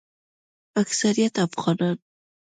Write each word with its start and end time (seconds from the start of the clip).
اکثریت 0.81 1.33
افغانان 1.47 1.97